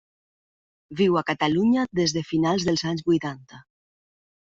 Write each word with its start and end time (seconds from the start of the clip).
Viu 1.01 1.19
a 1.19 1.21
Catalunya 1.27 1.83
des 1.99 2.15
de 2.15 2.23
finals 2.29 2.65
dels 2.71 2.85
anys 2.93 3.05
vuitanta. 3.11 3.61